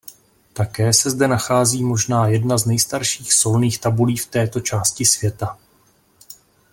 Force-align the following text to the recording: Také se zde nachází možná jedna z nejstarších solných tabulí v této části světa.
Také 0.53 0.93
se 0.93 1.09
zde 1.09 1.27
nachází 1.27 1.83
možná 1.83 2.27
jedna 2.27 2.57
z 2.57 2.65
nejstarších 2.65 3.33
solných 3.33 3.79
tabulí 3.79 4.17
v 4.17 4.25
této 4.25 4.59
části 4.59 5.05
světa. 5.05 5.57